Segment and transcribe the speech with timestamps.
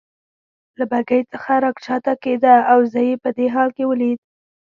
[0.77, 4.19] له بګۍ څخه راکښته کېده او زه یې په دې حال کې ولید.